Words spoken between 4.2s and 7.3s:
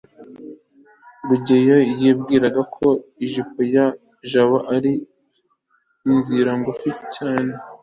jabo ari inzira ngufi cy